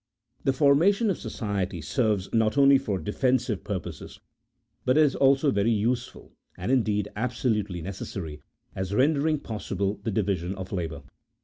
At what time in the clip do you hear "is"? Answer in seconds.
4.97-5.13